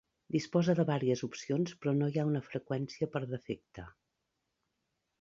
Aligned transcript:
Disposa 0.35 0.73
de 0.79 0.85
varies 0.89 1.21
opcions 1.27 1.75
però 1.83 1.95
no 1.99 2.09
hi 2.15 2.19
ha 2.23 2.27
una 2.31 2.43
freqüència 2.49 3.13
per 3.17 3.25
defecte. 3.37 3.89